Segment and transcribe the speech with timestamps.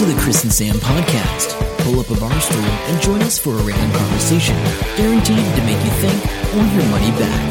[0.00, 1.60] to the Chris and Sam podcast.
[1.80, 4.56] Pull up a bar stool and join us for a random conversation,
[4.96, 6.24] guaranteed to make you think
[6.54, 7.50] or your money back.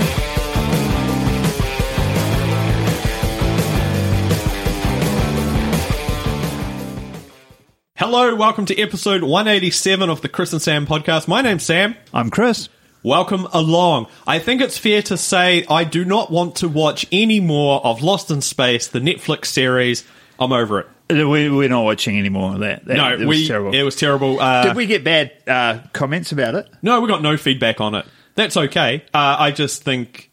[7.96, 11.28] Hello, welcome to episode 187 of the Chris and Sam podcast.
[11.28, 11.94] My name's Sam.
[12.12, 12.68] I'm Chris.
[13.04, 14.08] Welcome along.
[14.26, 18.02] I think it's fair to say I do not want to watch any more of
[18.02, 20.04] Lost in Space, the Netflix series.
[20.40, 20.88] I'm over it.
[21.10, 22.86] We, we're not watching any more of that.
[22.86, 23.74] that No, it was we terrible.
[23.74, 24.40] it was terrible.
[24.40, 26.70] Uh, Did we get bad uh, comments about it?
[26.84, 28.06] No, we got no feedback on it.
[28.36, 29.04] That's okay.
[29.14, 30.30] Uh, I just think,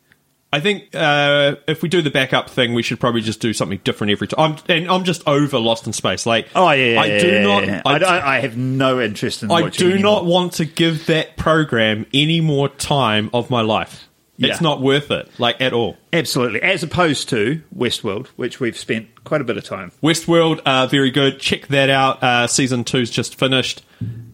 [0.53, 3.81] I think uh, if we do the backup thing, we should probably just do something
[3.85, 4.53] different every time.
[4.53, 6.27] I'm, and I'm just over Lost in Space.
[6.27, 7.67] Like, Oh yeah, I do yeah, not.
[7.67, 7.83] yeah.
[7.87, 9.51] I, I, I have no interest in.
[9.51, 10.03] I do anymore.
[10.13, 14.09] not want to give that program any more time of my life.
[14.39, 15.97] It's not worth it, like at all.
[16.13, 19.93] absolutely, as opposed to Westworld, which we've spent quite a bit of time.
[20.03, 21.41] Westworld, uh, very good.
[21.41, 22.23] Check that out.
[22.23, 23.83] Uh, season two's just finished.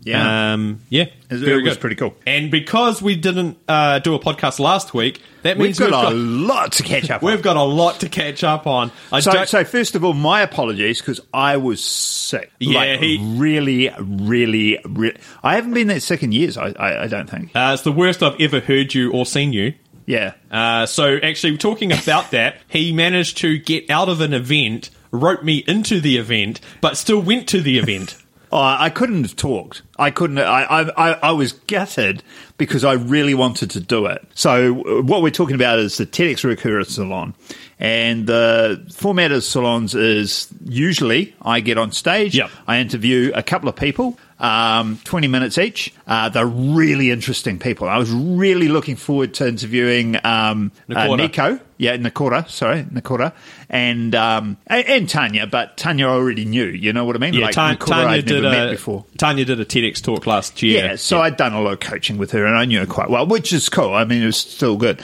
[0.04, 0.54] Yeah.
[0.54, 1.80] um, yeah, It- very was good.
[1.80, 2.16] pretty cool.
[2.26, 6.12] And because we didn't uh, do a podcast last week, that means We've got, we've
[6.12, 7.22] got a lot to catch up.
[7.22, 8.90] We've got a lot to catch up on.
[9.12, 12.50] I So, so first of all, my apologies because I was sick.
[12.58, 15.16] Yeah, like, he- really, really, really.
[15.44, 16.56] I haven't been that sick in years.
[16.56, 17.52] I, I, I don't think.
[17.54, 19.74] uh, it's the worst I've ever heard you or seen you.
[20.06, 24.90] Yeah, Uh, so actually, talking about that, he managed to get out of an event,
[25.10, 28.16] wrote me into the event, but still went to the event.
[28.54, 29.80] Oh, I couldn't have talked.
[29.98, 30.36] I couldn't.
[30.36, 32.22] I, I, I, I was gutted
[32.58, 34.28] because I really wanted to do it.
[34.34, 37.32] So uh, what we're talking about is the TEDx Ruakura Salon,
[37.80, 42.50] and the format of salons is usually I get on stage, Yep.
[42.68, 45.94] I interview a couple of people, um, twenty minutes each.
[46.06, 47.88] Uh, they're really interesting people.
[47.88, 51.16] I was really looking forward to interviewing um, uh.
[51.16, 51.60] Nico.
[51.78, 53.32] Yeah, Nakora, sorry, Nakora,
[53.68, 56.66] and um, and, Tanya, but Tanya I already knew.
[56.66, 57.34] You know what I mean?
[57.34, 59.04] Yeah, like Ta- Tanya I'd did never met a before.
[59.18, 60.84] Tanya did a TEDx talk last year.
[60.84, 63.10] Yeah, so I'd done a lot of coaching with her, and I knew her quite
[63.10, 63.94] well, which is cool.
[63.94, 65.02] I mean, it was still good.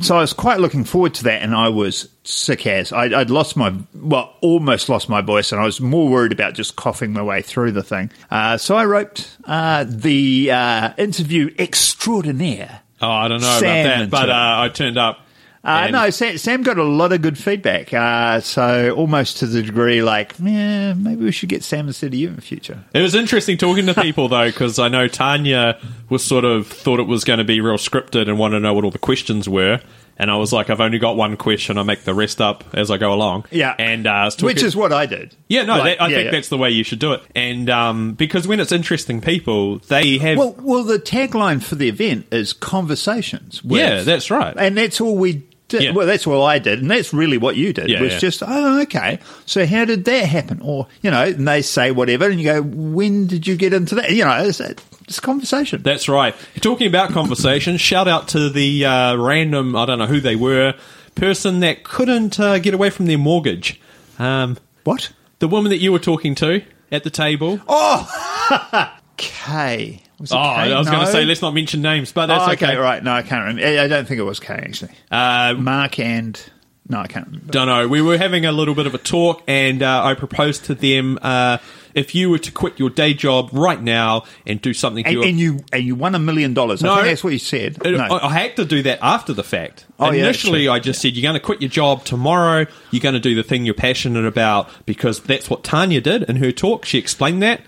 [0.00, 3.30] So I was quite looking forward to that, and I was sick as I'd, I'd
[3.30, 7.12] lost my well, almost lost my voice, and I was more worried about just coughing
[7.12, 8.10] my way through the thing.
[8.30, 12.80] Uh, so I wrote uh, the uh, interview extraordinaire.
[13.02, 15.26] Oh, I don't know Sam about that, but uh, I turned up.
[15.62, 17.92] Uh, no, Sam, Sam got a lot of good feedback.
[17.92, 22.14] Uh, so almost to the degree like, yeah, maybe we should get Sam instead of
[22.14, 22.82] you in the future.
[22.94, 25.78] It was interesting talking to people though, because I know Tanya
[26.08, 28.72] was sort of thought it was going to be real scripted and wanted to know
[28.72, 29.80] what all the questions were.
[30.16, 31.78] And I was like, I've only got one question.
[31.78, 33.46] I make the rest up as I go along.
[33.50, 35.34] Yeah, and uh, talking- which is what I did.
[35.48, 36.30] yeah, no, Like, that, I yeah, think yeah.
[36.32, 37.22] that's the way you should do it.
[37.34, 41.88] And um, because when it's interesting people, they have Well, well, the tagline for the
[41.88, 43.64] event is conversations.
[43.64, 44.54] With, Yeah, that's right.
[44.58, 45.46] and that's all we.
[45.72, 45.92] Yeah.
[45.92, 47.88] Well, that's all I did, and that's really what you did.
[47.88, 48.18] Yeah, was yeah.
[48.18, 49.18] just, oh, okay.
[49.46, 50.60] So how did that happen?
[50.62, 53.94] Or you know, and they say whatever, and you go, when did you get into
[53.96, 54.10] that?
[54.10, 55.82] You know, it's, it's a conversation.
[55.82, 56.34] That's right.
[56.60, 60.74] Talking about conversation, shout out to the uh, random, I don't know who they were,
[61.14, 63.80] person that couldn't uh, get away from their mortgage.
[64.18, 65.12] Um, what?
[65.40, 67.58] the woman that you were talking to at the table.
[69.16, 70.02] K.
[70.20, 70.38] Was it Oh?
[70.38, 72.66] I was going to say, let's not mention names, but that's Oh, okay.
[72.66, 73.02] okay, right.
[73.02, 73.80] No, I can't remember.
[73.80, 74.92] I don't think it was K actually.
[75.10, 76.40] Uh, Mark and
[76.88, 77.52] no, I can't remember.
[77.52, 77.88] don't know.
[77.88, 81.18] We were having a little bit of a talk, and uh, I proposed to them
[81.22, 81.58] uh,
[81.94, 85.14] if you were to quit your day job right now and do something to And,
[85.18, 86.82] your and you and you won a million dollars.
[86.82, 86.92] No.
[86.92, 87.78] I think that's what you said.
[87.86, 88.02] Uh, No.
[88.16, 89.86] I, I had to do that after the fact.
[90.00, 90.72] Oh, Initially, true.
[90.72, 92.66] I just said, you're going to quit your job tomorrow.
[92.90, 96.36] You're going to do the thing you're passionate about because that's what Tanya did in
[96.36, 96.84] her talk.
[96.84, 97.60] She explained that.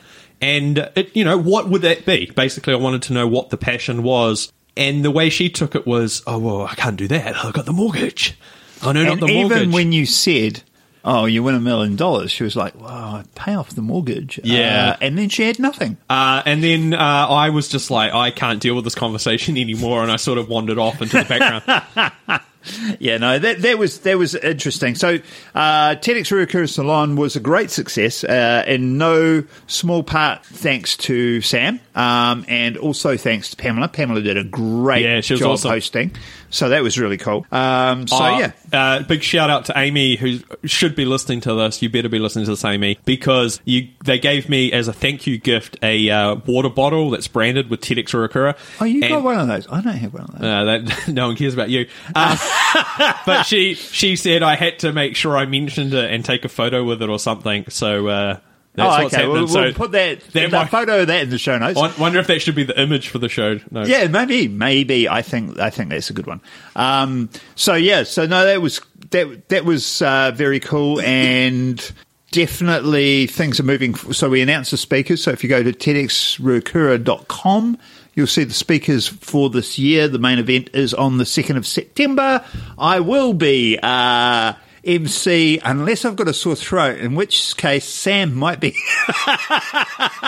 [0.42, 2.30] And, uh, it, you know, what would that be?
[2.34, 4.52] Basically, I wanted to know what the passion was.
[4.76, 7.36] And the way she took it was, oh, well, I can't do that.
[7.44, 8.36] I've got the mortgage.
[8.82, 9.58] I know not and the mortgage.
[9.58, 10.62] even when you said,
[11.04, 14.40] "Oh, you win a million dollars," she was like, "Wow, I'd pay off the mortgage."
[14.42, 14.90] Yeah.
[14.90, 15.96] Uh, and then she had nothing.
[16.10, 20.02] Uh, and then uh, I was just like, I can't deal with this conversation anymore,
[20.02, 22.42] and I sort of wandered off into the background.
[22.98, 24.94] Yeah, no, that that was that was interesting.
[24.94, 25.18] So,
[25.54, 31.80] uh, TEDx Salon was a great success, uh, in no small part thanks to Sam,
[31.94, 33.88] um, and also thanks to Pamela.
[33.88, 35.70] Pamela did a great Yeah, she was job awesome.
[35.70, 36.10] hosting,
[36.50, 37.46] so that was really cool.
[37.52, 41.54] Um, so Uh, yeah, uh, big shout out to Amy, who should be listening to
[41.54, 41.82] this.
[41.82, 45.26] You better be listening to this, Amy, because you they gave me as a thank
[45.26, 48.56] you gift a uh, water bottle that's branded with TEDx Ruakura.
[48.80, 49.66] oh, you And- got one of those.
[49.70, 50.42] I don't have one of those.
[50.42, 51.86] Uh, that no one cares about you.
[52.14, 52.36] Um,
[53.26, 56.48] but she she said I had to make sure I mentioned it and take a
[56.48, 57.66] photo with it or something.
[57.68, 58.36] So uh,
[58.74, 59.24] that's oh, what's okay.
[59.24, 59.44] happening.
[59.44, 61.78] We'll, we'll put that, that that might- photo of that in the show notes.
[61.78, 63.60] I wonder if that should be the image for the show.
[63.70, 63.84] No.
[63.84, 65.06] Yeah, maybe, maybe.
[65.08, 66.40] I think, I think that's a good one.
[66.74, 68.80] Um, so yeah, so no, that was
[69.10, 71.92] that that was uh, very cool, and
[72.30, 73.94] definitely things are moving.
[73.94, 75.22] So we announced the speakers.
[75.22, 77.78] So if you go to tedxruakura.com,
[78.14, 80.08] you'll see the speakers for this year.
[80.08, 82.44] The main event is on the 2nd of September.
[82.78, 84.54] I will be uh,
[84.84, 88.74] MC unless I've got a sore throat, in which case Sam might be.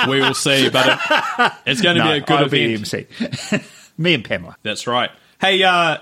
[0.08, 1.00] We will see, but
[1.66, 2.86] it's going to no, be a good I'll event.
[2.90, 3.06] the
[3.54, 3.64] MC.
[3.98, 4.56] Me and Pamela.
[4.62, 5.10] That's right.
[5.40, 5.98] Hey, uh,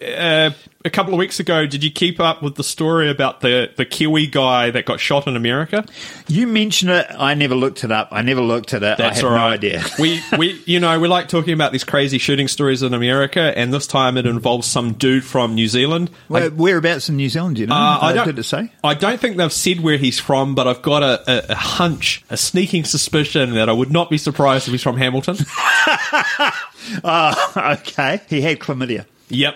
[0.00, 0.50] uh,
[0.86, 3.84] a couple of weeks ago, did you keep up with the story about the, the
[3.84, 5.84] Kiwi guy that got shot in America?
[6.26, 7.06] You mention it.
[7.10, 8.08] I never looked it up.
[8.10, 8.98] I never looked at it.
[8.98, 9.84] That's I all no idea.
[9.98, 13.74] we, we, you know, we like talking about these crazy shooting stories in America, and
[13.74, 16.10] this time it involves some dude from New Zealand.
[16.28, 17.58] Where, whereabouts in New Zealand?
[17.58, 17.74] You know?
[17.74, 18.72] Uh, I don't, did it say?
[18.82, 22.24] I don't think they've said where he's from, but I've got a, a, a hunch,
[22.30, 25.36] a sneaking suspicion that I would not be surprised if he's from Hamilton.
[27.02, 28.20] Oh, okay.
[28.28, 29.06] He had chlamydia.
[29.28, 29.54] Yep.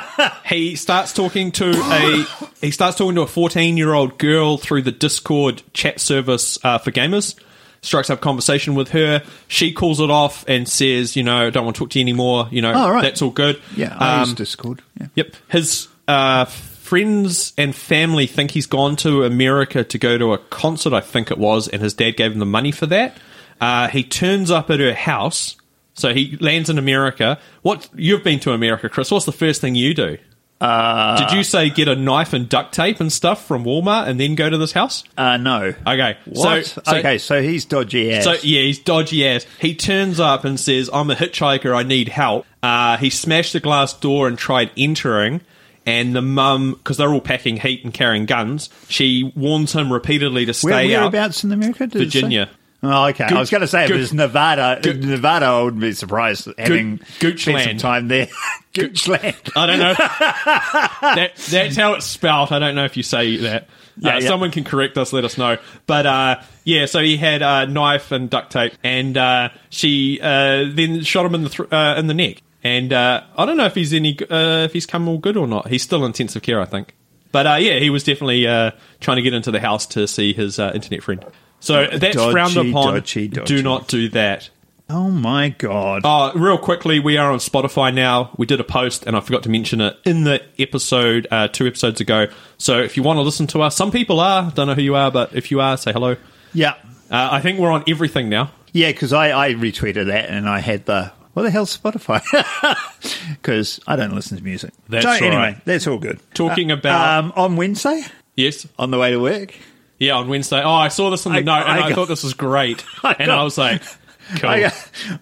[0.46, 2.24] he starts talking to a
[2.60, 6.78] he starts talking to a 14 year old girl through the Discord chat service uh,
[6.78, 7.34] for gamers.
[7.82, 9.22] Strikes up conversation with her.
[9.46, 12.48] She calls it off and says, "You know, don't want to talk to you anymore.
[12.50, 13.02] You know, Oh, right.
[13.02, 14.82] that's all good." Yeah, I Um, use Discord.
[15.00, 15.06] Yeah.
[15.14, 15.36] Yep.
[15.48, 20.92] His uh, friends and family think he's gone to America to go to a concert,
[20.92, 23.16] I think it was, and his dad gave him the money for that.
[23.60, 25.56] Uh, he turns up at her house.
[25.96, 27.38] So he lands in America.
[27.62, 29.10] What you've been to America, Chris?
[29.10, 30.18] What's the first thing you do?
[30.58, 34.18] Uh, Did you say get a knife and duct tape and stuff from Walmart and
[34.18, 35.04] then go to this house?
[35.16, 35.74] Uh, no.
[35.86, 36.16] Okay.
[36.24, 36.64] What?
[36.66, 38.24] So, so- okay, so he's dodgy ass.
[38.24, 39.46] so yeah, he's dodgy ass.
[39.60, 41.76] He turns up and says, "I'm a hitchhiker.
[41.76, 45.40] I need help." Uh, he smashed the glass door and tried entering.
[45.88, 50.44] And the mum, because they're all packing heat and carrying guns, she warns him repeatedly
[50.44, 51.12] to Where, stay out.
[51.12, 51.86] whereabouts in America?
[51.86, 52.18] Did it say?
[52.22, 52.50] Virginia.
[52.92, 53.24] Oh, okay.
[53.24, 54.80] I was going to say if Gooch- it was Nevada.
[54.82, 57.38] Gooch- Nevada, I wouldn't be surprised having Goochland.
[57.40, 58.28] spent some time there.
[58.74, 59.52] Goochland.
[59.56, 59.94] I don't know.
[61.14, 62.52] that, that's how it's spelt.
[62.52, 63.68] I don't know if you say that.
[63.98, 64.28] Yeah, uh, yeah.
[64.28, 65.58] Someone can correct us, let us know.
[65.86, 70.64] But uh, yeah, so he had a knife and duct tape, and uh, she uh,
[70.70, 72.42] then shot him in the thr uh, in the neck.
[72.62, 75.46] And uh, I don't know if he's any uh, if he's come all good or
[75.46, 75.68] not.
[75.68, 76.94] He's still in intensive care, I think.
[77.32, 80.32] But uh, yeah, he was definitely uh, trying to get into the house to see
[80.32, 81.24] his uh, internet friend.
[81.60, 82.94] So that's Dodgy, frowned upon.
[82.94, 83.56] dodgy, dodgy.
[83.56, 84.50] Do not do that.
[84.88, 86.02] Oh, my God.
[86.04, 88.30] Oh, real quickly, we are on Spotify now.
[88.36, 91.66] We did a post, and I forgot to mention it in the episode uh, two
[91.66, 92.28] episodes ago.
[92.56, 94.48] So if you want to listen to us, some people are.
[94.52, 96.16] Don't know who you are, but if you are, say hello.
[96.54, 96.74] Yeah.
[97.10, 98.52] Uh, I think we're on everything now.
[98.72, 102.22] Yeah, because I, I retweeted that and I had the, what the hell's Spotify?
[103.30, 104.72] Because I don't listen to music.
[104.88, 105.64] That's so, all anyway, right.
[105.64, 106.20] that's all good.
[106.34, 108.02] Talking about- Um, on Wednesday,
[108.36, 109.54] Yes, on the way to work,
[109.98, 110.62] yeah, on Wednesday.
[110.62, 112.84] Oh, I saw this on the I- note, and I I, thought this was great,
[113.02, 113.82] I and I was like,
[114.38, 114.50] cool.
[114.50, 114.72] I,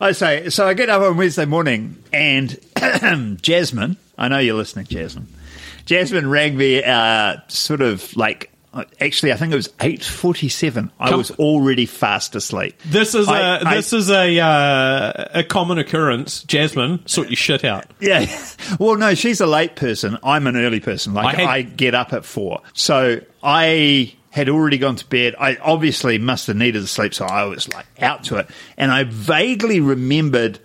[0.00, 2.58] I say, so I get up on Wednesday morning and
[3.42, 5.28] Jasmine, I know you're listening, Jasmine.
[5.86, 8.50] Jasmine rang me, uh, sort of like,
[9.00, 10.90] actually, I think it was eight forty-seven.
[10.98, 12.74] I was already fast asleep.
[12.86, 16.42] This is a I- I- this is a uh, a common occurrence.
[16.44, 17.84] Jasmine, sort your shit out.
[18.00, 18.26] Yeah.
[18.80, 20.16] Well, no, she's a late person.
[20.24, 21.12] I'm an early person.
[21.12, 25.36] Like I had- I get up at four, so I had already gone to bed.
[25.38, 28.90] I obviously must have needed the sleep, so I was like out to it, and
[28.90, 30.58] I vaguely remembered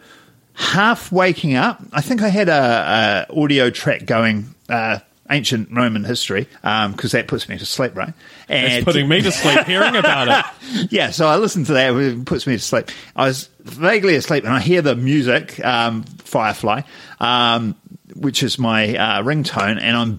[0.55, 1.79] half waking up.
[1.93, 4.55] I think I had a, a audio track going.
[4.67, 4.99] Uh,
[5.31, 8.15] Ancient Roman history, because that puts me to sleep, right?
[8.47, 10.91] And It's putting me to sleep hearing about it.
[10.91, 11.93] yeah, so I listened to that.
[11.93, 12.89] It puts me to sleep.
[13.15, 16.81] I was vaguely asleep, and I hear the music, um, Firefly,
[17.19, 17.75] um,
[18.15, 20.17] which is my uh, ringtone, and I'm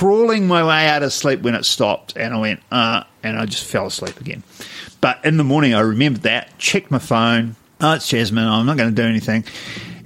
[0.00, 3.44] crawling my way out of sleep when it stopped, and I went, uh, and I
[3.44, 4.42] just fell asleep again.
[5.02, 7.54] But in the morning, I remembered that, checked my phone.
[7.82, 8.46] Oh, it's Jasmine.
[8.46, 9.44] I'm not going to do anything,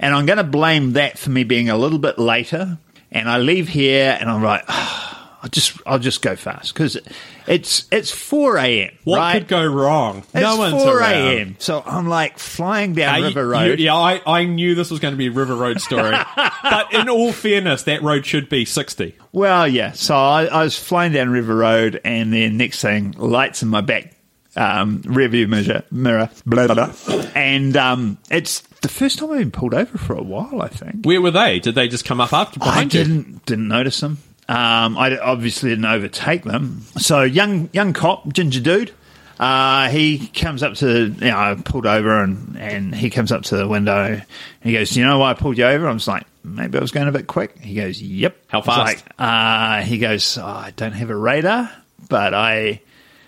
[0.01, 2.77] and I'm going to blame that for me being a little bit later.
[3.09, 4.65] And I leave here, and I'm like.
[5.45, 6.97] I'll just I'll just go fast because
[7.45, 8.89] it's it's four a.m.
[9.03, 9.33] What right?
[9.37, 10.23] could go wrong?
[10.33, 11.55] It's no one's four a.m.
[11.59, 13.79] So I'm like flying down Uh, River Road.
[13.79, 16.15] you- yeah, I, I knew this was going to be a River Road story.
[16.63, 19.13] but in all fairness, that road should be 60.
[19.33, 19.91] Well, yeah.
[19.91, 23.81] So I, I was flying down River Road, and then next thing, lights in my
[23.81, 24.15] back
[24.55, 27.25] um, rearview mirror, mirror, blah, blah, blah.
[27.35, 30.59] and um, it's the first time I've been pulled over for a while.
[30.63, 31.59] I think Where were they?
[31.59, 33.03] Did they just come up after I behind you?
[33.03, 34.17] didn't didn't notice them.
[34.47, 36.81] Um, I obviously didn't overtake them.
[36.97, 38.91] So young young cop, ginger dude.
[39.39, 43.43] Uh, he comes up to, you know, I pulled over and, and he comes up
[43.43, 44.23] to the window and
[44.63, 45.89] he goes, Do you know why I pulled you over?
[45.89, 47.57] I was like, Maybe I was going a bit quick.
[47.59, 48.37] He goes, Yep.
[48.47, 49.03] How fast?
[49.03, 51.69] Like, uh, he goes, oh, I don't have a radar,
[52.07, 52.81] but I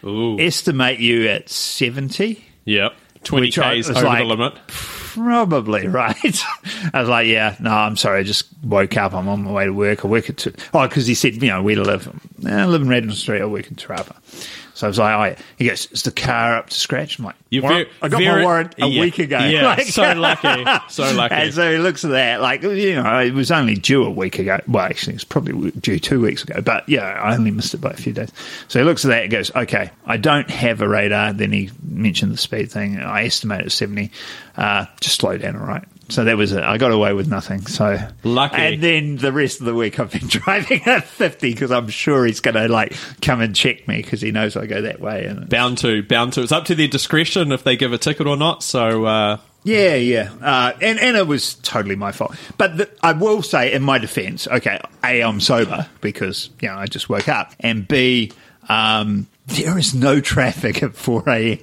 [0.05, 0.39] Ooh.
[0.39, 2.45] estimate you at 70.
[2.63, 2.93] Yep.
[3.23, 4.53] 20 Which I Ks over like- the limit.
[5.17, 6.43] Probably right.
[6.93, 8.19] I was like, yeah, no, I'm sorry.
[8.19, 9.13] I just woke up.
[9.13, 10.05] I'm on my way to work.
[10.05, 12.07] I work at, oh, because he said, you know, we live.
[12.45, 13.41] Eh, live in Redmond Street.
[13.41, 14.15] I work in Te Rapa.
[14.77, 15.39] So I was like, all right.
[15.57, 17.17] He goes, is the car up to scratch?
[17.17, 17.89] I'm like, You're warrant?
[17.99, 19.39] I got my warrant a yeah, week ago.
[19.39, 21.33] Yeah, Like- so lucky, so lucky.
[21.33, 24.37] and so he looks at that, like, you know, it was only due a week
[24.37, 24.59] ago.
[24.67, 27.89] Well, actually, it's probably due two weeks ago, but yeah, I only missed it by
[27.89, 28.31] a few days.
[28.67, 31.33] So he looks at that and goes, okay, I don't have a radar.
[31.33, 32.99] Then he mentioned the speed thing.
[32.99, 34.11] I estimate it's 70.
[34.55, 35.85] Uh, just slow down, all right.
[36.09, 36.63] So that was it.
[36.63, 37.65] I got away with nothing.
[37.67, 38.55] So Lucky.
[38.55, 42.25] And then the rest of the week, I've been driving at 50 because I'm sure
[42.25, 45.25] he's going to like come and check me because he knows I go that way.
[45.25, 46.41] And bound to, bound to.
[46.43, 48.63] It's up to their discretion if they give a ticket or not.
[48.63, 52.37] So uh, Yeah, yeah, uh, and and it was totally my fault.
[52.57, 56.75] But the, I will say, in my defence, okay, a I'm sober because you know
[56.75, 58.31] I just woke up, and b
[58.69, 61.59] um, there is no traffic at four a.m.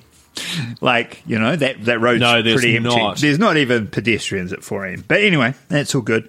[0.81, 2.88] Like you know that that road's No, there's pretty empty.
[2.97, 3.19] not.
[3.19, 5.05] There's not even pedestrians at four a.m.
[5.07, 6.29] But anyway, that's all good.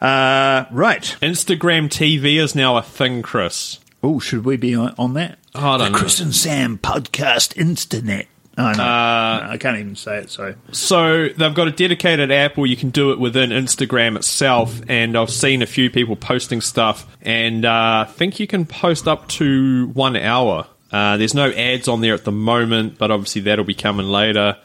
[0.00, 1.02] Uh, right.
[1.20, 3.78] Instagram TV is now a thing, Chris.
[4.02, 5.38] Oh, should we be on, on that?
[5.54, 5.98] Oh, I don't the know.
[5.98, 8.26] Chris and Sam podcast internet.
[8.56, 8.82] Oh, no.
[8.82, 10.30] Uh, No, I can't even say it.
[10.30, 14.80] So So they've got a dedicated app where you can do it within Instagram itself,
[14.88, 19.06] and I've seen a few people posting stuff, and uh, I think you can post
[19.06, 20.66] up to one hour.
[20.92, 24.56] Uh, there's no ads on there at the moment, but obviously that'll be coming later.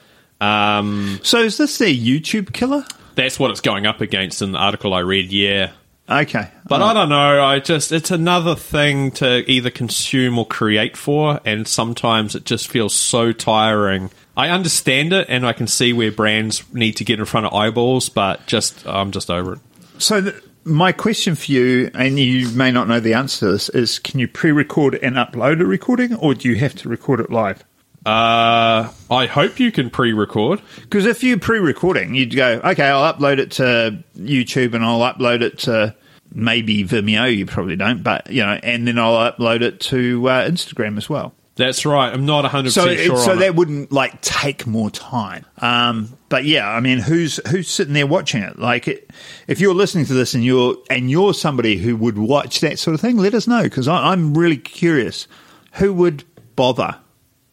[0.41, 2.85] Um, so is this their YouTube killer?
[3.15, 5.31] that's what it's going up against in the article I read.
[5.31, 5.71] Yeah,
[6.07, 7.43] Okay, but I don't know.
[7.43, 12.67] I just it's another thing to either consume or create for, and sometimes it just
[12.67, 14.11] feels so tiring.
[14.37, 17.53] I understand it, and I can see where brands need to get in front of
[17.53, 19.59] eyeballs, but just I'm just over it.
[19.97, 23.69] So th- my question for you, and you may not know the answer to this,
[23.69, 27.31] is: Can you pre-record and upload a recording, or do you have to record it
[27.31, 27.63] live?
[28.05, 30.61] Uh, I hope you can pre-record.
[30.81, 35.41] Because if you pre-recording, you'd go, okay, I'll upload it to YouTube and I'll upload
[35.41, 35.95] it to
[36.31, 37.35] maybe Vimeo.
[37.35, 41.09] You probably don't, but you know, and then I'll upload it to uh, Instagram as
[41.09, 41.33] well.
[41.57, 42.11] That's right.
[42.13, 43.17] I'm not 100 So, percent it, sure.
[43.17, 43.55] so that it.
[43.55, 45.45] wouldn't like take more time.
[45.59, 48.59] Um, but yeah, I mean, who's who's sitting there watching it?
[48.59, 49.09] Like, it,
[49.47, 52.93] if you're listening to this and you're and you're somebody who would watch that sort
[52.93, 55.27] of thing, let us know because I'm really curious.
[55.73, 56.23] Who would
[56.55, 56.97] bother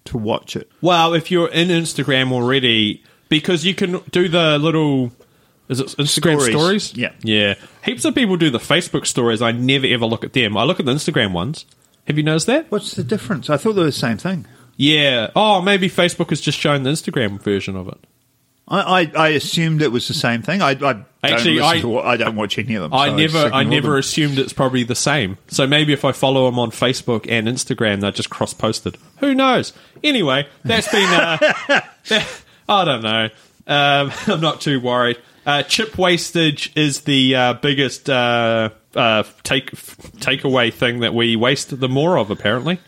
[0.06, 0.70] to watch it?
[0.80, 5.12] Well, if you're in Instagram already, because you can do the little.
[5.68, 6.50] Is it Instagram Stories.
[6.50, 6.96] stories?
[6.96, 7.12] Yeah.
[7.22, 7.54] Yeah.
[7.84, 9.40] Heaps of people do the Facebook stories.
[9.40, 10.56] I never ever look at them.
[10.56, 11.66] I look at the Instagram ones.
[12.06, 12.70] Have you noticed that?
[12.70, 13.48] What's the difference?
[13.50, 14.46] I thought they were the same thing.
[14.76, 15.30] Yeah.
[15.36, 17.98] Oh, maybe Facebook has just shown the Instagram version of it.
[18.68, 20.62] I, I, I assumed it was the same thing.
[20.62, 22.94] I, I don't Actually, I- to, I don't watch any of them.
[22.94, 23.98] I so never, I never them.
[23.98, 25.36] assumed it's probably the same.
[25.48, 28.96] So maybe if I follow them on Facebook and Instagram, they're just cross-posted.
[29.18, 29.72] Who knows?
[30.02, 31.08] Anyway, that's been.
[31.08, 31.36] Uh,
[32.08, 32.28] that-
[32.68, 33.28] I don't know.
[33.66, 35.18] Um, I'm not too worried.
[35.44, 38.08] Uh, chip wastage is the uh, biggest
[38.94, 42.30] uh, take takeaway thing that we waste the more of.
[42.30, 42.78] Apparently,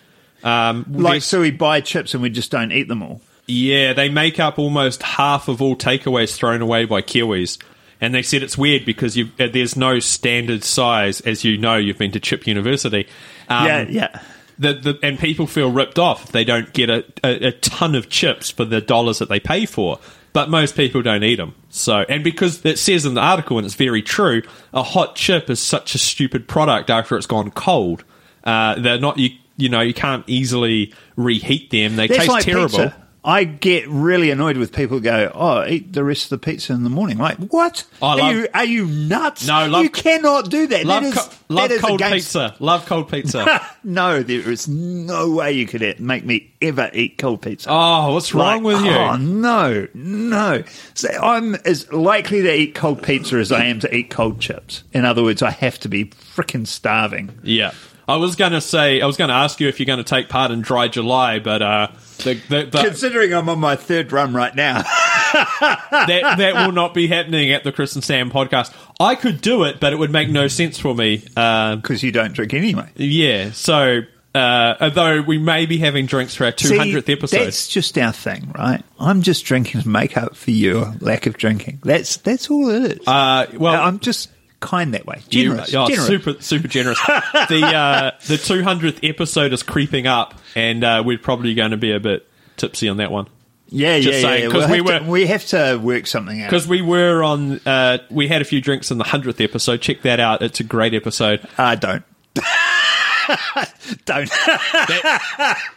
[0.42, 3.20] um, Like, so we buy chips and we just don't eat them all.
[3.46, 7.58] yeah, they make up almost half of all takeaways thrown away by Kiwis.
[8.00, 11.76] And they said it's weird because you, uh, there's no standard size, as you know,
[11.76, 13.06] you've been to Chip University.
[13.48, 14.22] Um, yeah, yeah.
[14.58, 17.94] The, the, and people feel ripped off if they don't get a, a, a ton
[17.94, 19.98] of chips for the dollars that they pay for.
[20.34, 21.54] But most people don't eat them.
[21.70, 24.42] So, and because it says in the article, and it's very true,
[24.74, 28.04] a hot chip is such a stupid product after it's gone cold.
[28.44, 29.30] Uh, they're not you.
[29.56, 31.94] You know, you can't easily reheat them.
[31.94, 32.68] They That's taste like terrible.
[32.70, 33.03] pizza.
[33.26, 36.74] I get really annoyed with people who go, "Oh, eat the rest of the pizza
[36.74, 37.84] in the morning." Like, what?
[38.02, 39.46] I are love- you are you nuts?
[39.46, 40.84] No, love- you cannot do that.
[40.84, 42.54] Love, that is, co- love that cold against- pizza.
[42.60, 43.62] Love cold pizza.
[43.84, 47.68] no, there is no way you could make me ever eat cold pizza.
[47.70, 48.90] oh, what's wrong with you?
[48.90, 50.62] Oh no, no!
[50.92, 54.84] So I'm as likely to eat cold pizza as I am to eat cold chips.
[54.92, 57.38] In other words, I have to be freaking starving.
[57.42, 57.72] Yeah.
[58.06, 60.04] I was going to say, I was going to ask you if you're going to
[60.04, 64.12] take part in Dry July, but uh, the, the, the, Considering I'm on my third
[64.12, 64.82] run right now,
[65.32, 68.74] that, that will not be happening at the Chris and Sam podcast.
[69.00, 71.24] I could do it, but it would make no sense for me.
[71.36, 72.90] Uh, because you don't drink anyway.
[72.96, 74.02] yeah, so
[74.34, 77.38] uh, although we may be having drinks for our 200th See, episode.
[77.38, 78.82] That's just our thing, right?
[78.98, 81.80] I'm just drinking to make up for your lack of drinking.
[81.84, 83.06] That's that's all it is.
[83.06, 84.30] Uh, well, I'm just
[84.64, 85.22] kind that way.
[85.30, 85.74] You- Generous.
[85.74, 86.06] oh, generous.
[86.06, 86.98] super super generous.
[87.06, 91.92] the uh, the 200th episode is creeping up, and uh, we're probably going to be
[91.92, 93.26] a bit tipsy on that one.
[93.68, 94.50] Yeah, Just yeah, saying, yeah.
[94.50, 96.48] 'cause We'll we have to- were- we have to work something out.
[96.50, 99.80] Because we were on, uh, we had a few drinks in the hundredth episode.
[99.80, 101.40] Check that out; it's a great episode.
[101.58, 102.04] Uh, don't.
[104.04, 104.30] don't.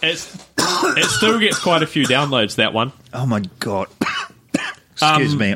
[0.03, 2.55] It's, it still gets quite a few downloads.
[2.55, 2.91] That one.
[3.13, 3.87] oh my god.
[4.93, 5.55] Excuse Um, me.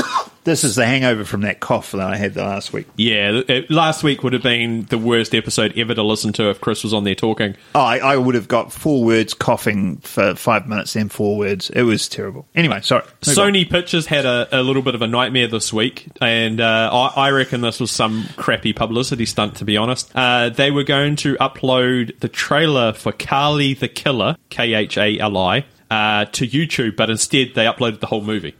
[0.47, 2.87] This is the hangover from that cough that I had the last week.
[2.95, 6.61] Yeah, it, last week would have been the worst episode ever to listen to if
[6.61, 7.57] Chris was on there talking.
[7.75, 11.69] Oh, I, I would have got four words coughing for five minutes, then four words.
[11.71, 12.47] It was terrible.
[12.55, 13.03] Anyway, sorry.
[13.27, 13.51] Move on.
[13.51, 17.27] Sony Pictures had a, a little bit of a nightmare this week, and uh, I,
[17.27, 20.09] I reckon this was some crappy publicity stunt, to be honest.
[20.15, 25.19] Uh, they were going to upload the trailer for Khali the Killer, K H A
[25.19, 28.55] L I, uh, to YouTube, but instead they uploaded the whole movie.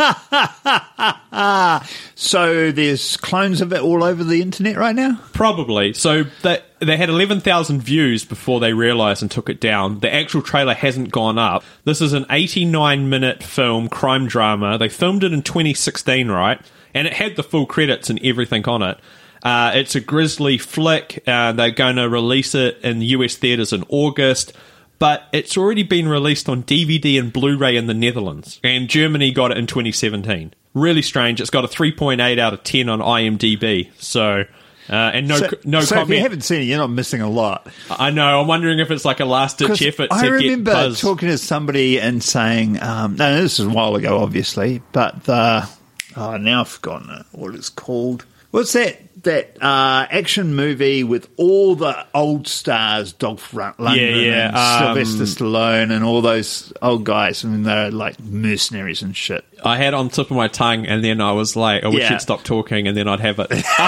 [2.20, 5.18] So there's clones of it all over the internet right now?
[5.32, 5.94] Probably.
[5.94, 10.00] So they, they had 11,000 views before they realised and took it down.
[10.00, 11.64] The actual trailer hasn't gone up.
[11.84, 14.76] This is an 89 minute film, crime drama.
[14.76, 16.60] They filmed it in 2016, right?
[16.92, 18.98] And it had the full credits and everything on it.
[19.42, 21.22] Uh, it's a grisly flick.
[21.26, 24.52] Uh, they're going to release it in US theatres in August.
[25.00, 28.60] But it's already been released on DVD and Blu ray in the Netherlands.
[28.62, 30.52] And Germany got it in 2017.
[30.74, 31.40] Really strange.
[31.40, 33.90] It's got a 3.8 out of 10 on IMDb.
[33.98, 34.44] So.
[34.90, 37.30] Uh, and no, so, no so if you haven't seen it, you're not missing a
[37.30, 37.68] lot.
[37.88, 38.40] I know.
[38.40, 42.00] I'm wondering if it's like a last ditch effort to I remember talking to somebody
[42.00, 45.68] and saying, um, no, this is a while ago, obviously, but the
[46.16, 48.24] oh, now I've forgotten what it's called.
[48.50, 49.00] What's that?
[49.24, 55.04] That uh, action movie with all the old stars, Dolph Lundgren, Yeah, yeah, and um,
[55.04, 57.44] Sylvester Stallone, and all those old guys.
[57.44, 59.44] I mean, they're like mercenaries and shit.
[59.64, 62.12] I had on tip of my tongue, and then I was like, I wish Yeah.
[62.12, 63.50] you'd stop talking, and then I'd have it.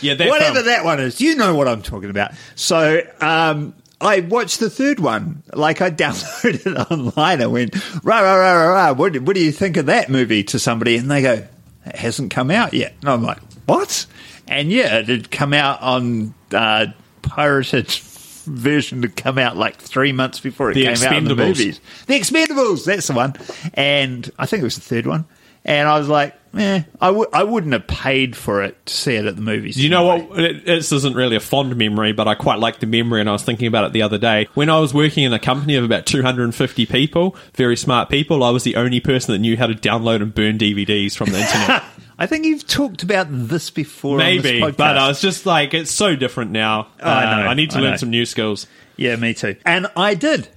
[0.00, 0.66] yeah, that Whatever film.
[0.66, 2.32] that one is, you know what I'm talking about.
[2.54, 5.42] So, um, I watched the third one.
[5.52, 7.42] Like I downloaded it online.
[7.42, 7.74] I went,
[8.04, 8.92] rah, rah, rah, rah, rah.
[8.92, 10.96] What, what do you think of that movie to somebody?
[10.96, 11.44] And they go,
[11.88, 12.94] it hasn't come out yet.
[13.00, 14.06] And I'm like, what?
[14.46, 16.86] And yeah, it had come out on, uh,
[17.22, 21.34] pirated version to come out like three months before it The came out in the
[21.34, 21.46] Expendables.
[21.48, 21.80] movies.
[22.06, 23.34] The Expendables, that's the one.
[23.74, 25.26] And I think it was the third one.
[25.68, 29.14] And I was like, eh, I w- I wouldn't have paid for it to see
[29.16, 29.76] it at the movies.
[29.76, 30.26] You know anyway.
[30.28, 30.40] what?
[30.40, 33.32] It, this isn't really a fond memory, but I quite like the memory, and I
[33.32, 34.48] was thinking about it the other day.
[34.54, 38.48] When I was working in a company of about 250 people, very smart people, I
[38.48, 41.84] was the only person that knew how to download and burn DVDs from the internet.
[42.18, 44.16] I think you've talked about this before.
[44.16, 44.76] Maybe, on this podcast.
[44.78, 46.88] but I was just like, it's so different now.
[46.98, 47.96] Uh, I know, I need to I learn know.
[47.98, 48.66] some new skills.
[48.96, 49.54] yeah, me too.
[49.66, 50.48] And I did.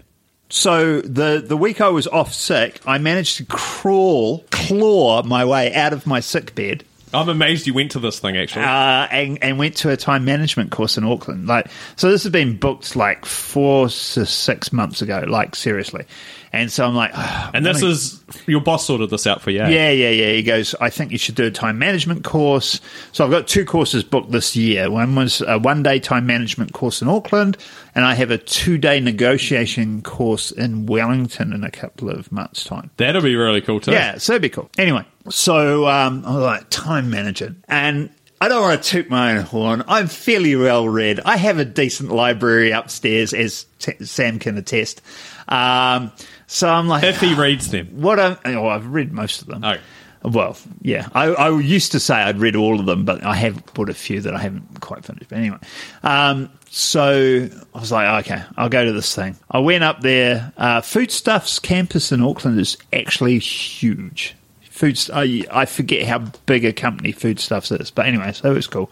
[0.51, 5.73] So the the week I was off sick, I managed to crawl, claw my way
[5.73, 6.83] out of my sick bed.
[7.13, 8.63] I'm amazed you went to this thing, actually.
[8.63, 11.45] Uh, and, and went to a time management course in Auckland.
[11.47, 15.25] Like, so this has been booked like four to six months ago.
[15.27, 16.05] Like, seriously.
[16.53, 19.51] And so I'm like, "Ah, and this gonna- is, your boss sorted this out for
[19.51, 19.61] you.
[19.61, 19.69] eh?
[19.69, 20.31] Yeah, yeah, yeah.
[20.33, 22.81] He goes, I think you should do a time management course.
[23.13, 24.91] So I've got two courses booked this year.
[24.91, 27.57] One was a one day time management course in Auckland,
[27.95, 32.63] and I have a two day negotiation course in Wellington in a couple of months'
[32.65, 32.91] time.
[32.97, 33.91] That'll be really cool, too.
[33.91, 34.69] Yeah, so it'd be cool.
[34.77, 37.55] Anyway, so um, I'm like, time manager.
[37.69, 38.09] And
[38.41, 39.83] I don't want to toot my own horn.
[39.87, 41.21] I'm fairly well read.
[41.23, 45.01] I have a decent library upstairs, as t- Sam can attest.
[45.47, 46.11] Um,
[46.51, 47.87] so I'm like, If he reads them.
[48.01, 49.63] what I, oh, I've read most of them.
[49.63, 49.77] Oh.
[50.23, 51.07] Well, yeah.
[51.15, 53.93] I, I used to say I'd read all of them, but I have bought a
[53.93, 55.29] few that I haven't quite finished.
[55.29, 55.57] But anyway,
[56.03, 59.37] um, so I was like, okay, I'll go to this thing.
[59.49, 60.51] I went up there.
[60.57, 64.35] Uh, Foodstuffs campus in Auckland is actually huge.
[64.69, 68.67] Foods, I, I forget how big a company Foodstuffs is, but anyway, so it was
[68.67, 68.91] cool.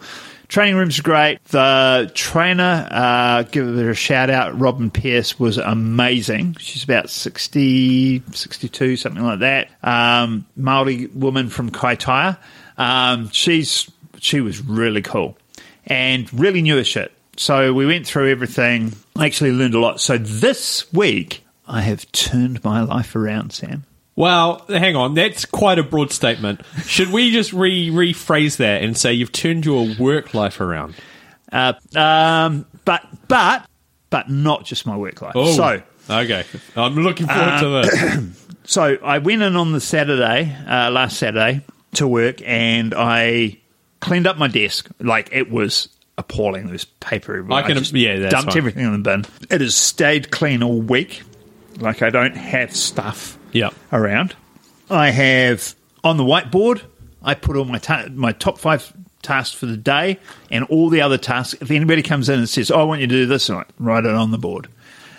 [0.50, 1.44] Training rooms are great.
[1.44, 6.56] The trainer, uh, give her a shout out, Robin Pierce was amazing.
[6.58, 9.68] She's about 60, 62, something like that.
[9.80, 12.36] Um, Maori woman from Kaitaia.
[12.76, 15.38] Um, she's, she was really cool
[15.86, 17.12] and really knew her shit.
[17.36, 18.94] So we went through everything.
[19.14, 20.00] I actually learned a lot.
[20.00, 23.84] So this week, I have turned my life around, Sam.
[24.16, 25.14] Well, hang on.
[25.14, 26.60] That's quite a broad statement.
[26.84, 30.94] Should we just re rephrase that and say you've turned your work life around?
[31.50, 33.66] Uh, um, but but
[34.10, 35.32] but not just my work life.
[35.36, 36.44] Oh, So okay.
[36.76, 38.44] I'm looking forward to this.
[38.64, 41.62] so I went in on the Saturday, uh, last Saturday,
[41.94, 43.58] to work, and I
[44.00, 44.88] cleaned up my desk.
[45.00, 46.64] Like it was appalling.
[46.64, 47.62] There was paper everywhere.
[47.62, 48.58] I can- just yeah, that's dumped fine.
[48.58, 49.24] everything in the bin.
[49.48, 51.22] It has stayed clean all week.
[51.78, 53.70] Like I don't have stuff Yeah.
[53.92, 54.34] around.
[54.90, 56.82] I have on the whiteboard.
[57.22, 60.18] I put all my ta- my top five tasks for the day
[60.50, 61.60] and all the other tasks.
[61.60, 64.04] If anybody comes in and says, "Oh, "I want you to do this," I write
[64.06, 64.68] it on the board,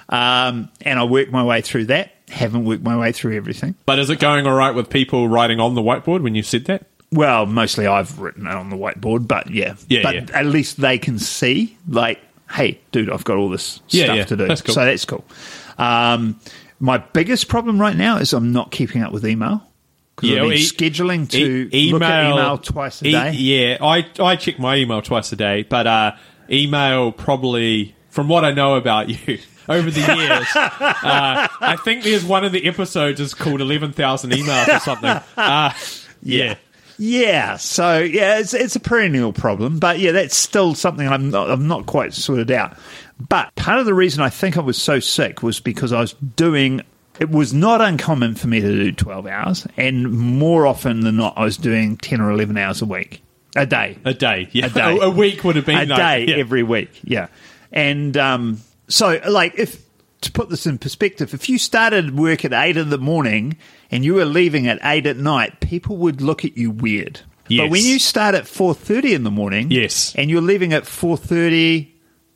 [0.10, 2.12] um, and I work my way through that.
[2.30, 3.76] Haven't worked my way through everything.
[3.86, 6.66] But is it going all right with people writing on the whiteboard when you said
[6.66, 6.86] that?
[7.12, 10.26] Well, mostly I've written it on the whiteboard, but yeah, Yeah, But yeah.
[10.34, 12.20] at least they can see, like,
[12.54, 14.48] hey, dude, I've got all this Yeah, stuff to do.
[14.48, 14.74] that's cool.
[14.76, 15.26] So that's cool.
[15.78, 16.40] Um,
[16.82, 19.62] my biggest problem right now is I'm not keeping up with email
[20.16, 23.32] Because I've been e- scheduling to e- look at email twice a e- day.
[23.34, 26.12] yeah, I I check my email twice a day, but uh,
[26.50, 29.38] email probably from what I know about you.
[29.70, 34.32] Over the years, uh, I think there's one of the episodes is called eleven thousand
[34.32, 35.22] emails or something.
[35.38, 35.72] Uh,
[36.24, 36.56] yeah,
[36.98, 41.50] Yeah, so yeah, it's it's a perennial problem, but yeah, that's still something I'm not
[41.52, 42.76] I'm not quite sorted out.
[43.30, 46.14] But part of the reason I think I was so sick was because I was
[46.14, 46.82] doing.
[47.20, 51.34] It was not uncommon for me to do twelve hours, and more often than not,
[51.38, 53.22] I was doing ten or eleven hours a week,
[53.56, 54.50] a day, a day.
[54.52, 55.00] Yeah, A day.
[55.02, 56.36] a, week would have been a no, day yeah.
[56.38, 56.90] every week.
[57.04, 57.28] Yeah,
[57.72, 59.84] and um, so like if
[60.22, 63.58] to put this in perspective, if you started work at eight in the morning
[63.92, 67.20] and you were leaving at eight at night, people would look at you weird.
[67.50, 70.16] But when you start at four thirty in the morning, Yes.
[70.16, 71.91] and you're leaving at 4.30,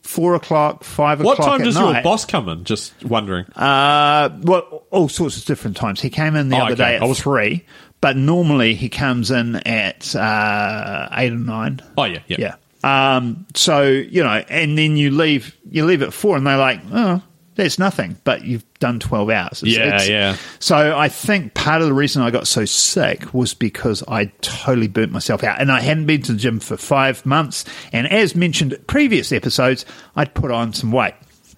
[0.05, 2.63] 4 o'clock, five What o'clock What time does night, your boss come in?
[2.63, 3.45] Just wondering.
[3.55, 5.99] Uh, well, all sorts of different times.
[6.01, 6.83] He came in the Oh, other okay.
[6.83, 7.65] day at I was- three,
[8.01, 11.81] but normally he comes in at uh, eight or nine.
[11.97, 13.15] oh yeah, yeah, Yeah.
[13.17, 15.55] Um, so you know, and then you leave.
[15.71, 17.19] You leave at four, and they're like, "Oh,
[17.55, 19.63] that's nothing," but you've done twelve hours.
[19.63, 20.37] Yeah, yeah.
[20.59, 24.87] So I think part of the reason I got so sick was because I totally
[24.87, 27.65] burnt myself out, and I hadn't been to the gym for five months.
[27.91, 31.15] And as mentioned previous episodes, I'd put on some weight.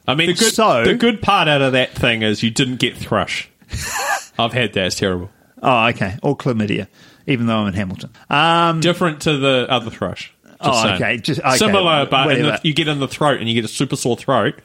[0.08, 2.78] I mean, the good, So- the good part out of that thing is you didn't
[2.78, 3.50] get thrush.
[4.40, 4.86] I've had that.
[4.88, 5.30] It's terrible.
[5.62, 6.88] Oh, okay, or chlamydia,
[7.26, 8.12] even though I'm in Hamilton.
[8.30, 10.32] Um, Different to the other thrush.
[10.62, 10.96] Oh, saying.
[10.96, 13.66] okay, just- okay, Similar, but in the, you get in the throat and you get
[13.66, 14.56] a super sore throat,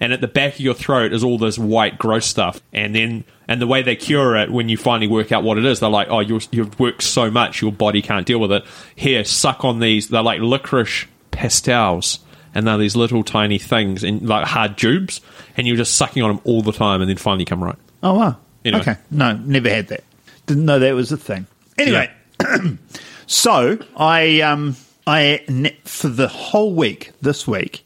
[0.00, 3.24] and at the back of your throat is all this white gross stuff, and then
[3.48, 5.90] and the way they cure it when you finally work out what it is, they're
[5.90, 8.64] like, oh, you're, you've worked so much, your body can't deal with it.
[8.96, 10.08] Here, suck on these.
[10.08, 12.20] They're like licorice pastels.
[12.56, 15.20] And they're these little tiny things in like hard tubes,
[15.56, 17.74] and you're just sucking on them all the time, and then finally come right.
[18.04, 18.80] oh wow, Anyway.
[18.80, 20.04] okay, no, never had that.
[20.46, 21.48] Didn't know that was a thing.
[21.78, 22.08] Anyway,
[23.26, 24.76] so I um
[25.06, 25.40] I
[25.84, 27.83] for the whole week this week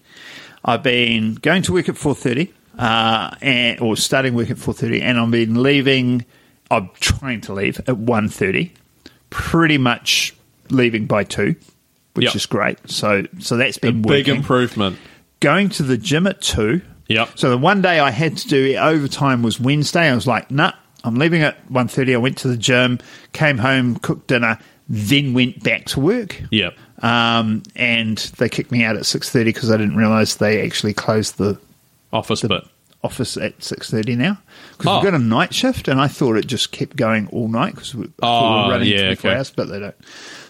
[0.69, 4.75] I've been going to work at four thirty, uh, and or starting work at four
[4.75, 6.25] thirty, and I've been leaving.
[6.71, 8.71] I'm trying to leave at 1.30,
[9.31, 10.35] pretty much
[10.69, 11.57] leaving by two,
[12.13, 12.37] which Yep.
[12.37, 12.79] is great.
[12.91, 14.37] So so that's been Big working.
[14.37, 14.99] improvement.
[15.41, 16.83] going to the gym at two.
[17.09, 17.31] Yep.
[17.39, 20.11] So the one day I had to do overtime was Wednesday.
[20.11, 20.73] I was like, nah,
[21.05, 22.13] I'm leaving at 1.30.
[22.13, 22.99] I went to the gym,
[23.33, 26.41] came home, cooked dinner, then went back to work.
[26.51, 26.75] Yep.
[27.03, 31.39] Um, and they kicked me out at 6.30 because I didn't realise they actually closed
[31.39, 31.59] the
[32.13, 32.65] Office bit.
[33.05, 34.39] office at 6.30 now.
[34.73, 34.95] Because Oh.
[34.97, 37.95] we've got a night shift and I thought it just kept going all night because
[37.95, 39.37] we, thought we Oh, were running yeah, 24 okay.
[39.39, 39.95] hours, but they don't.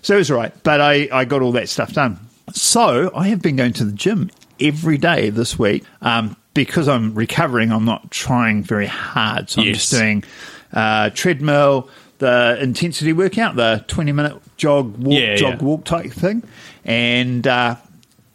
[0.03, 0.55] So it was all right.
[0.63, 2.19] But I, I got all that stuff done.
[2.55, 5.85] So I have been going to the gym every day this week.
[6.01, 9.51] Um, because I'm recovering, I'm not trying very hard.
[9.51, 9.77] So I'm Yes.
[9.77, 10.25] just doing
[10.73, 15.65] uh, treadmill, the intensity workout, the 20 minute jog, walk, Yeah, jog, yeah.
[15.67, 16.43] walk type thing.
[16.85, 17.77] And, uh,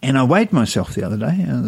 [0.01, 1.61] and I weighed myself the other day, uh,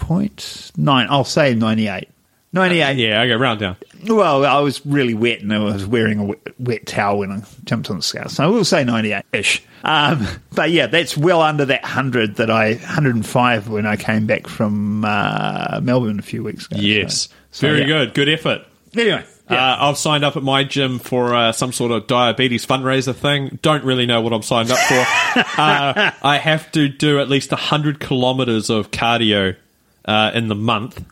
[0.00, 1.06] 98.9.
[1.10, 2.08] I'll say 98.
[2.52, 2.96] 98.
[2.96, 3.76] Yeah, okay, round down.
[4.06, 7.42] Well, I was really wet and I was wearing a wet, wet towel when I
[7.64, 8.28] jumped on the scale.
[8.28, 9.62] So we'll say 98 ish.
[9.84, 14.46] Um, but yeah, that's well under that 100 that I, 105 when I came back
[14.46, 16.76] from uh, Melbourne a few weeks ago.
[16.80, 17.22] Yes.
[17.28, 17.86] So- so, Very yeah.
[17.86, 18.12] good.
[18.14, 18.66] Good effort.
[18.94, 19.24] Anyway.
[19.50, 19.74] Yeah.
[19.74, 23.58] Uh, I've signed up at my gym for uh, some sort of diabetes fundraiser thing.
[23.62, 24.94] Don't really know what I'm signed up for.
[25.60, 29.56] uh, I have to do at least 100 kilometers of cardio
[30.04, 31.04] uh, in the month,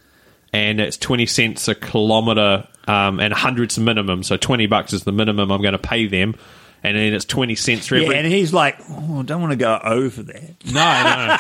[0.53, 4.25] and it's 20 cents a kilometer, um, and 100's the minimum.
[4.25, 6.35] So 20 bucks is the minimum I'm going to pay them,
[6.83, 8.16] and then it's 20 cents for yeah, every.
[8.16, 10.55] and he's like, oh, I don't want to go over that.
[10.73, 11.37] No,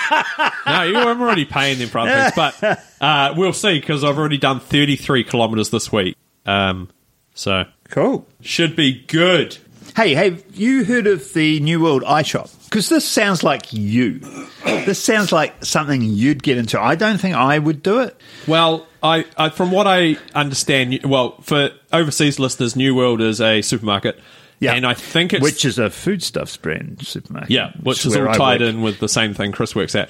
[0.66, 0.82] no, no.
[0.84, 4.38] You, I'm already paying them for other things, but uh, we'll see because I've already
[4.38, 6.16] done 33 kilometers this week.
[6.46, 6.90] Um,
[7.34, 8.26] so Cool.
[8.40, 9.58] should be good.
[9.96, 12.52] Hey, have you heard of the New World iShop?
[12.64, 14.18] Because this sounds like you.
[14.64, 16.80] This sounds like something you'd get into.
[16.80, 18.16] I don't think I would do it.
[18.48, 23.62] Well, I, I from what I understand, well, for overseas listeners, New World is a
[23.62, 24.18] supermarket,
[24.58, 24.72] Yeah.
[24.74, 27.50] and I think it's which is a foodstuffs brand supermarket.
[27.50, 30.08] yeah, which is where all tied in with the same thing Chris works at.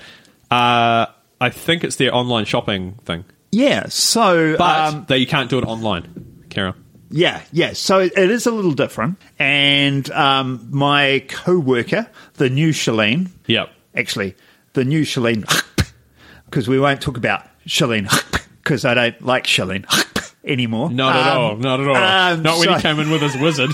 [0.50, 1.06] Uh,
[1.40, 5.58] I think it's their online shopping thing, Yeah, so but um, that you can't do
[5.58, 6.74] it online, Kara.
[7.10, 9.18] yeah, yeah, so it is a little different.
[9.38, 13.70] And um, my co-worker, the new Shalene, Yep.
[13.94, 14.34] actually,
[14.72, 15.44] the new Shalene,
[16.46, 18.08] because we won't talk about Shalene
[18.62, 19.84] because I don't like Shalene
[20.44, 20.90] anymore.
[20.90, 21.56] Not at Um, all.
[21.56, 21.96] Not at all.
[21.96, 23.70] um, not when so- he came in with his wizard.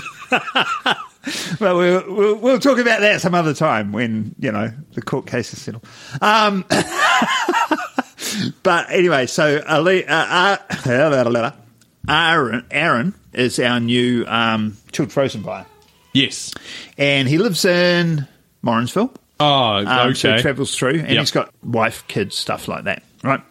[1.59, 5.27] Well, we'll, we'll, we'll talk about that some other time when, you know, the court
[5.27, 5.85] case is settled.
[6.19, 6.65] Um,
[8.63, 15.65] but anyway, so Ali, uh, uh, Aaron, Aaron is our new um, chilled frozen buyer.
[16.13, 16.53] Yes.
[16.97, 18.27] And he lives in
[18.61, 19.13] Morrinsville.
[19.39, 20.13] Oh, Um, okay.
[20.13, 21.19] So he travels through, and Yep.
[21.19, 23.41] he's got wife, kids, stuff like that, right?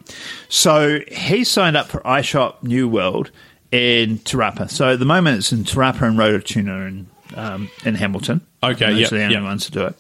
[0.48, 3.30] So he signed up for iShop New World
[3.72, 4.70] in Te Rapa.
[4.70, 8.40] So at the moment, it's in Te Rapa and Rototuna in, um, in Hamilton.
[8.62, 9.42] Okay, And are the only yep.
[9.42, 9.94] ones to do it.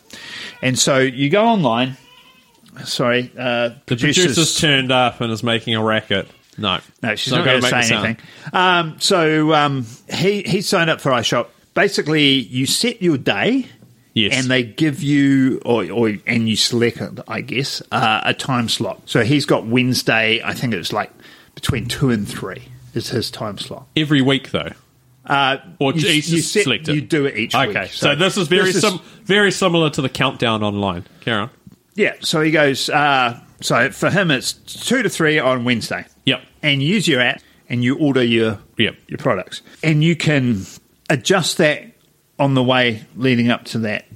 [0.60, 1.96] And so you go online.
[2.84, 6.28] Sorry, uh, the producers, producer's turned up and is making a racket.
[6.58, 6.78] No.
[7.02, 8.16] no, she's Not going to say anything.
[8.52, 11.48] Um, so um, he he signed up for iShop.
[11.74, 13.66] Basically, you set your day.
[14.12, 14.36] Yes.
[14.36, 18.68] and they give you, or, or and you select, it, I guess, uh, a time
[18.68, 19.00] slot.
[19.06, 20.42] So he's got Wednesday.
[20.44, 21.12] I think it's like
[21.54, 23.86] between two and three is his time slot.
[23.96, 24.72] Every week, though.
[25.24, 27.82] Uh, Or you, you, set- select you do it each Okay.
[27.82, 27.92] week.
[27.92, 31.06] So, this is very sim- very similar to the countdown online.
[31.28, 31.50] On.
[31.94, 32.14] Yeah.
[32.20, 32.88] So he goes.
[32.88, 36.04] Uh, so for him, it's two to three on Wednesday.
[36.26, 36.42] Yep.
[36.62, 38.96] and use your app and you order your Yep.
[39.08, 40.64] your products, and you can
[41.08, 41.84] adjust that
[42.38, 44.06] on the way leading up to that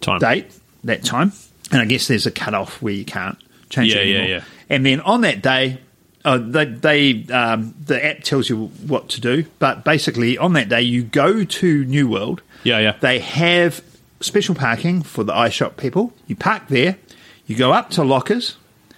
[0.00, 0.18] Time.
[0.20, 0.46] date,
[0.84, 1.32] that time.
[1.72, 3.36] And I guess there's a cutoff where you can't
[3.68, 4.44] change Yeah, it yeah, yeah.
[4.70, 5.78] And then on that day,
[6.24, 9.44] uh, they, they um, the app tells you what to do.
[9.58, 12.42] But basically, on that day, you go to New World.
[12.64, 12.96] Yeah, yeah.
[13.00, 13.82] They have
[14.20, 16.12] special parking for the iShop people.
[16.26, 16.96] You park there.
[17.46, 18.56] You go up to lockers.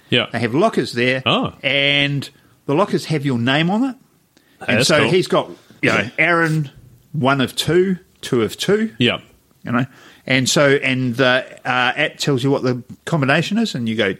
[0.09, 0.27] Yeah.
[0.31, 1.23] They have lockers there.
[1.25, 1.53] Oh.
[1.63, 2.29] And
[2.65, 3.95] the lockers have your name on it.
[4.67, 5.09] And so cool.
[5.09, 5.49] he's got,
[5.81, 6.69] you know, Aaron,
[7.13, 9.21] one of two, two of two Yeah.
[9.63, 9.85] you know.
[10.27, 14.13] And so, and the uh, app tells you what the combination is, and you go,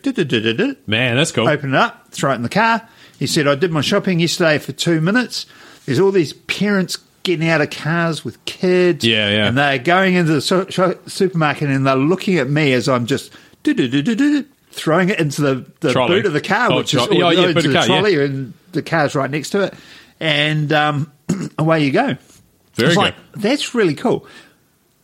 [0.87, 1.47] Man, that's cool.
[1.47, 2.87] open it up, throw it in the car.
[3.19, 5.45] He said, I did my shopping yesterday for two minutes.
[5.85, 9.05] There's all these parents getting out of cars with kids.
[9.05, 9.47] Yeah, yeah.
[9.47, 13.31] And they're going into the su- supermarket and they're looking at me as I'm just
[14.71, 16.15] throwing it into the, the Trolley.
[16.17, 17.86] boot of the car, Oh, which is tro- yeah, or yeah, into the car, yeah.
[17.86, 19.73] trolley, and the car's right next to it.
[20.19, 21.12] And um,
[21.57, 22.15] away you go.
[22.73, 22.97] Very good.
[22.97, 24.25] like, that's really cool.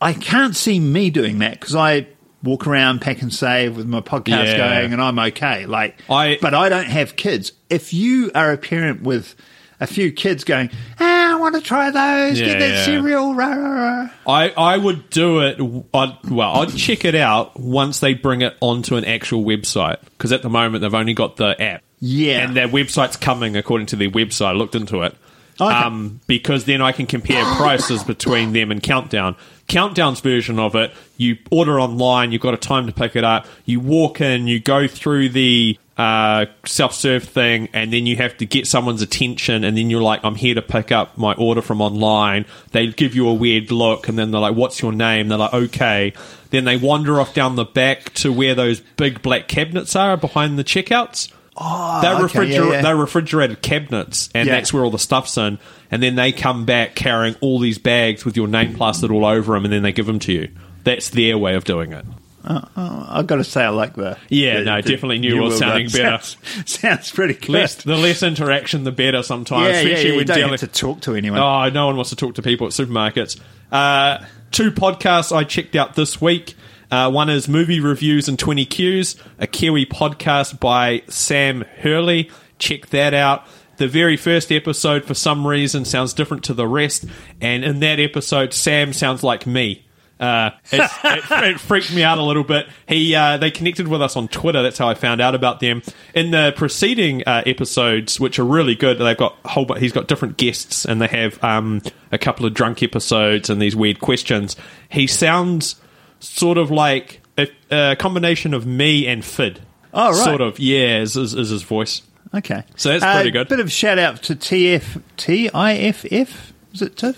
[0.00, 2.06] I can't see me doing that because I
[2.42, 4.56] walk around Pak'nSave with my podcast Yeah.
[4.80, 5.66] going and I'm okay.
[5.66, 7.52] Like, I- but I don't have kids.
[7.68, 9.34] If you are a parent with
[9.80, 12.84] a few kids going, ah, I want to try those, Yeah, get that yeah.
[12.84, 14.10] cereal, rah, rah, rah.
[14.26, 15.60] I, I would do it.
[15.94, 20.32] I'd, well, I'd check it out once they bring it onto an actual website because
[20.32, 21.82] at the moment they've only got the app.
[22.00, 22.44] Yeah.
[22.44, 24.46] and their website's coming according to their website.
[24.46, 25.16] I looked into it.
[25.60, 25.74] Okay.
[25.74, 29.34] Um, because then I can compare prices between them and Countdown.
[29.66, 33.46] Countdown's version of it, you order online, you've got a time to pick it up,
[33.64, 38.36] you walk in, you go through the uh, self serve thing, and then you have
[38.38, 41.60] to get someone's attention, and then you're like, I'm here to pick up my order
[41.60, 42.46] from online.
[42.70, 45.28] They give you a weird look, and then they're like, What's your name?
[45.28, 46.12] They're like, Okay.
[46.50, 50.58] Then they wander off down the back to where those big black cabinets are behind
[50.58, 51.30] the checkouts.
[51.60, 52.82] Oh, They're, okay, refriger- yeah, yeah.
[52.82, 54.54] they're refrigerated cabinets, and Yeah.
[54.54, 55.58] that's where all the stuff's in.
[55.90, 59.54] And then they come back carrying all these bags with your name plastered all over
[59.54, 60.48] them, and then they give them to you.
[60.84, 62.04] That's their way of doing it.
[62.48, 64.16] I've got to say, I like the.
[64.30, 65.58] Yeah, the- no, the definitely New World one.
[65.58, 66.18] sounding better.
[66.22, 66.36] Sounds,
[66.70, 67.50] sounds pretty good.
[67.50, 70.50] Less, the less interaction, the better sometimes, yeah, yeah, especially yeah, you when don't dealing.
[70.52, 71.38] have to talk to anyone.
[71.40, 73.38] Oh, no one wants to talk to people at supermarkets.
[73.70, 76.54] Uh, two podcasts I checked out this week.
[76.90, 82.30] Uh, one is Movie Reviews in 20 Qs, a Kiwi podcast by Sam Hurley.
[82.58, 83.46] Check that out.
[83.76, 87.04] The very first episode, for some reason, sounds different to the rest.
[87.42, 89.84] And in that episode, Sam sounds like me.
[90.20, 90.90] Uh, it,
[91.30, 92.66] it freaked me out a little bit.
[92.88, 94.62] He uh, they connected with us on Twitter.
[94.62, 95.82] That's how I found out about them.
[96.14, 99.64] In the preceding uh, episodes, which are really good, they've got whole.
[99.64, 103.62] bu- He's got different guests, and they have um, a couple of drunk episodes and
[103.62, 104.56] these weird questions.
[104.88, 105.76] He sounds
[106.20, 109.60] sort of like a, a combination of me and Fid.
[109.94, 110.16] Oh, right.
[110.16, 112.02] Sort of, yeah, is, is, is his voice.
[112.34, 112.62] Okay.
[112.76, 113.48] So that's Uh, pretty good.
[113.48, 116.52] bit of shout out to TF, TIFF.
[116.74, 117.16] Is it TIFF?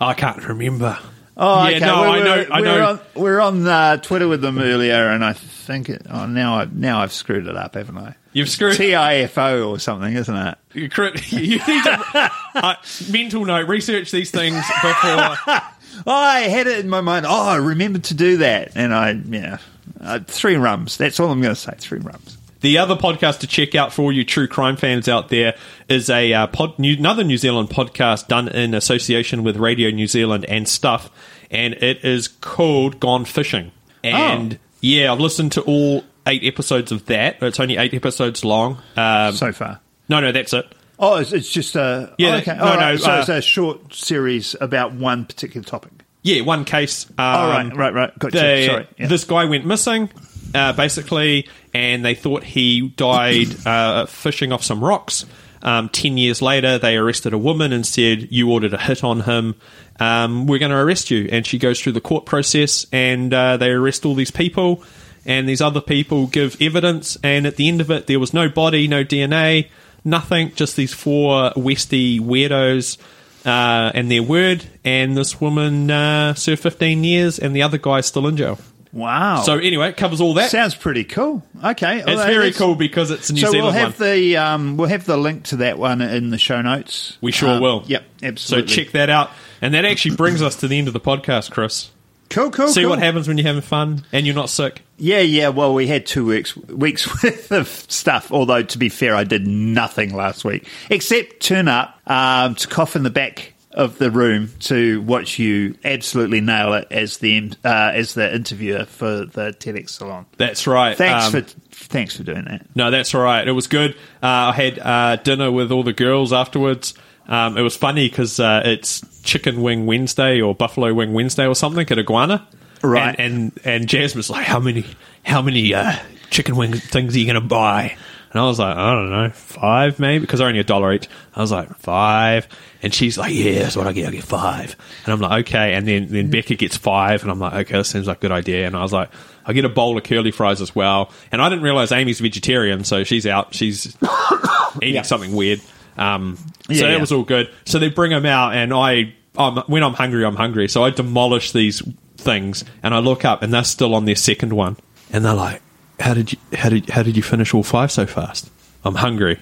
[0.00, 0.98] I can't remember.
[1.44, 1.86] Oh, yeah, okay.
[1.86, 2.46] no, we I were, know.
[2.52, 2.76] I we know.
[2.76, 6.06] Were on, we were on uh, Twitter with them earlier, and I think it.
[6.08, 8.14] Oh, now I now I've screwed it up, haven't I?
[8.32, 8.76] You've screwed.
[8.76, 10.58] TIFO or something, isn't it?
[10.72, 10.82] You
[11.30, 12.76] you need to uh,
[13.10, 13.66] mental note.
[13.66, 15.36] Research these things before.
[16.06, 17.26] Oh, I had it in my mind.
[17.26, 19.58] Oh, I remembered to do that, and I yeah,
[20.00, 20.96] uh, three rums.
[20.96, 21.74] That's all I'm going to say.
[21.78, 22.38] Three rums.
[22.62, 25.54] The other podcast to check out for all you true crime fans out there
[25.88, 30.06] is a uh, pod, new, another New Zealand podcast done in association with Radio New
[30.06, 31.10] Zealand and stuff,
[31.52, 33.70] and it is called Gone Fishing.
[34.02, 37.36] And yeah, I've listened to all eight episodes of that.
[37.40, 38.78] It's only eight episodes long.
[38.96, 39.80] Um, so far.
[40.08, 40.66] no, no, that's it.
[40.98, 42.56] Oh, it's, it's just a Yeah, oh, okay.
[42.56, 42.98] no, All no, right.
[43.00, 45.92] So uh, it's a short series about one particular topic.
[46.22, 47.06] Yeah, one case.
[47.10, 48.18] Um, Oh, right, right, right.
[48.18, 48.36] Gotcha.
[48.36, 48.86] they- Sorry.
[48.98, 49.06] Yeah.
[49.08, 50.10] This guy went missing,
[50.54, 55.26] uh, basically, and they thought he died uh, fishing off some rocks.
[55.64, 59.20] Um, Ten years later, they arrested a woman and said, You ordered a hit on
[59.22, 59.56] him.
[60.00, 61.28] Um, we're going to arrest you.
[61.30, 64.82] And she goes through the court process and uh, they arrest all these people.
[65.24, 67.16] And these other people give evidence.
[67.22, 69.68] And at the end of it, there was no body, no DNA,
[70.04, 72.98] nothing, just these four Westy weirdos.
[73.44, 78.06] Uh, and their word, and this woman uh, served 15 years, and the other guy's
[78.06, 78.56] still in jail.
[78.92, 79.42] Wow.
[79.42, 80.50] So anyway, it covers all that.
[80.50, 81.42] sounds pretty cool.
[81.64, 84.08] Okay, it's well, very cool because it's a New so Zealand we'll have one.
[84.10, 87.18] the um, we'll have the link to that one in the show notes.
[87.20, 87.82] We sure Um, will.
[87.86, 88.68] Yep, absolutely.
[88.68, 89.30] So check that out.
[89.62, 91.90] And that actually brings us to the end of the podcast, Chris.
[92.28, 92.68] Cool, cool.
[92.68, 92.90] See cool.
[92.90, 94.82] what happens when you're having fun and you're not sick.
[94.96, 95.48] Yeah, yeah.
[95.50, 98.32] Well, we had two weeks weeks worth of stuff.
[98.32, 102.96] Although to be fair, I did nothing last week except turn up um, to cough
[102.96, 107.92] in the back of the room to watch you absolutely nail it as the uh,
[107.94, 110.24] as the interviewer for the TEDx salon.
[110.38, 110.96] That's right.
[110.96, 112.66] Thanks Um, for thanks for doing that.
[112.74, 113.46] No, that's all right.
[113.46, 113.92] It was good.
[114.22, 116.94] Uh, I had uh, dinner with all the girls afterwards.
[117.28, 121.54] Um, it was funny because uh, it's Chicken Wing Wednesday or Buffalo Wing Wednesday or
[121.54, 122.46] something at Iguana.
[122.82, 123.14] Right.
[123.18, 124.84] And and, and was like, "How many
[125.24, 125.96] how many uh,
[126.30, 127.96] chicken wing things are you going to buy?"
[128.32, 131.08] And I was like, "I don't know, five maybe," because they're only a dollar each.
[131.34, 132.48] I was like, five.
[132.82, 134.08] And she's like, "Yeah, that's what I get.
[134.08, 134.74] I get five.
[135.04, 137.84] And I'm like, "Okay." And then then Becca gets five, and I'm like, "Okay, that
[137.84, 139.10] seems like a good idea." And I was like,
[139.46, 142.82] "I get a bowl of curly fries as well." And I didn't realize Amy's vegetarian,
[142.84, 143.54] so she's out.
[143.54, 143.96] She's
[144.82, 145.60] eating something weird.
[145.96, 146.98] Um, so Yeah, that yeah.
[147.00, 147.50] was all good.
[147.64, 150.68] So they bring them out, and I, I'm, when I'm hungry, I'm hungry.
[150.68, 151.82] So I demolish these
[152.16, 154.76] things, and I look up, and they're still on their second one,
[155.12, 155.60] and they're like,
[156.00, 158.50] "How did you, how did, how did you finish all five so fast?"
[158.84, 159.38] I'm hungry.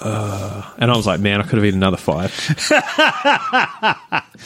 [0.00, 2.32] Uh, and I was like, man, I could have eaten another five.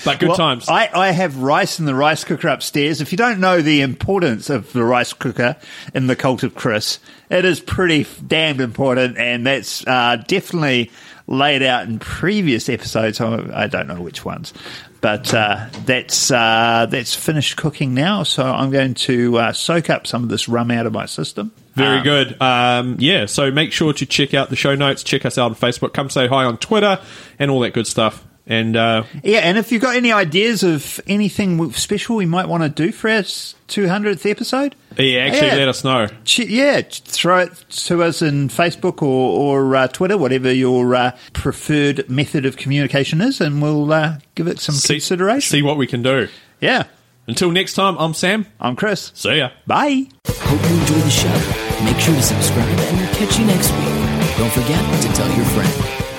[0.05, 0.69] but good Well, times.
[0.69, 3.01] I, I have rice in the rice cooker upstairs.
[3.01, 5.57] If you don't know the importance of the rice cooker
[5.95, 10.91] in the cult of Chris, it is pretty damned important, and that's uh, definitely
[11.27, 13.21] laid out in previous episodes.
[13.21, 14.53] I I don't know which ones,
[15.01, 18.23] but uh, that's uh, that's finished cooking now.
[18.25, 21.53] So I'm going to uh, soak up some of this rum out of my system.
[21.81, 22.43] Very Um, good.
[22.43, 25.55] Um, yeah, so make sure to check out the show notes, check us out on
[25.55, 26.99] Facebook, come say hi on Twitter,
[27.39, 28.25] and all that good stuff.
[28.47, 32.65] And uh, Yeah, and if you've got any ideas of anything special we might want
[32.65, 35.55] to do for our 200th episode, yeah, actually, Yeah.
[35.57, 36.09] let us know.
[36.25, 41.17] Ch- yeah, throw it to us in Facebook or, or uh, Twitter, whatever your uh,
[41.33, 45.49] preferred method of communication is, and we'll uh, give it some See, consideration.
[45.49, 46.27] see what we can do.
[46.61, 46.85] Yeah,
[47.29, 48.47] Until next time, I'm Sam.
[48.59, 49.13] I'm Chris.
[49.15, 49.51] See ya.
[49.67, 50.07] Bye.
[50.27, 51.67] Hope you enjoy the show.
[51.85, 54.37] Make sure to subscribe and we'll catch you next week.
[54.37, 56.10] Don't forget to tell your friend.